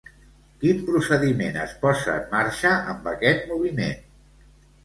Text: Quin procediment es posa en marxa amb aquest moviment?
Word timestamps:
Quin 0.63 0.79
procediment 0.87 1.59
es 1.65 1.75
posa 1.83 2.15
en 2.21 2.25
marxa 2.33 2.75
amb 2.95 3.13
aquest 3.15 3.47
moviment? 3.55 3.97